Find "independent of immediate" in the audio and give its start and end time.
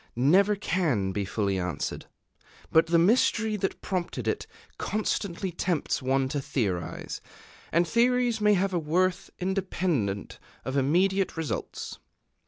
9.37-11.37